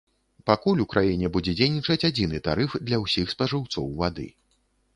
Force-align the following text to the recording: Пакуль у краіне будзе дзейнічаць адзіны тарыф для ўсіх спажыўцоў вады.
Пакуль 0.49 0.79
у 0.85 0.85
краіне 0.93 1.29
будзе 1.35 1.53
дзейнічаць 1.59 2.07
адзіны 2.11 2.41
тарыф 2.49 2.71
для 2.89 3.01
ўсіх 3.05 3.35
спажыўцоў 3.37 3.95
вады. 4.05 4.27